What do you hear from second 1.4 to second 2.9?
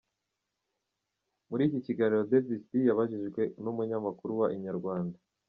Muri iki kiganiro Davis D